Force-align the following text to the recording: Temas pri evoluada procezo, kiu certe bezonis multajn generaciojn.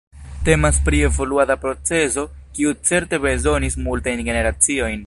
Temas 0.47 0.77
pri 0.87 1.01
evoluada 1.09 1.57
procezo, 1.65 2.25
kiu 2.57 2.73
certe 2.91 3.21
bezonis 3.27 3.79
multajn 3.91 4.29
generaciojn. 4.33 4.99